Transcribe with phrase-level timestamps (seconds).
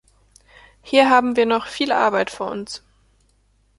[0.81, 2.83] Hier haben in wir noch viel Arbeit vor uns.